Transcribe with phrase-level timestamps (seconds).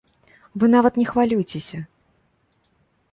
[0.61, 1.79] Вы нават не хвалюйцеся!